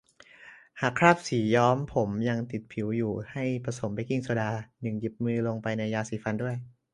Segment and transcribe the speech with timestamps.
[0.81, 6.55] หากคราบสีย้อมผมยังติดผิวอยู่ ให้ผสมเบกกิ้งโซดา หนึ่ง หยิบมือ ลงไปในยาสีฟันด้วย